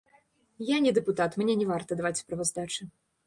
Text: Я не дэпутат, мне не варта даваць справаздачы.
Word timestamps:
Я 0.69 0.77
не 0.85 0.93
дэпутат, 0.99 1.37
мне 1.43 1.53
не 1.61 1.67
варта 1.73 1.91
даваць 2.01 2.15
справаздачы. 2.23 2.81